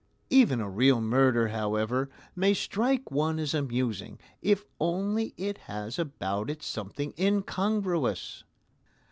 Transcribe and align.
Even 0.31 0.59
a 0.59 0.67
real 0.67 0.99
murder, 0.99 1.49
however, 1.49 2.09
may 2.35 2.55
strike 2.55 3.11
one 3.11 3.37
as 3.37 3.53
amusing, 3.53 4.17
if 4.41 4.65
only 4.79 5.35
it 5.37 5.59
has 5.69 5.99
about 5.99 6.49
it 6.49 6.63
something 6.63 7.13
incongruous. 7.19 8.43